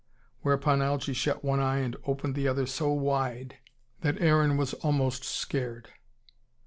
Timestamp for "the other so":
2.33-2.89